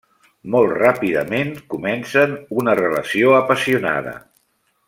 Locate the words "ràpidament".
0.79-1.51